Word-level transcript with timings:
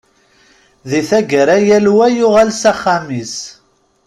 Di 0.89 1.01
taggara, 1.09 1.55
yal 1.67 1.85
wa 1.95 2.07
yuɣal 2.15 2.49
s 2.61 2.63
axxam-is. 2.71 3.35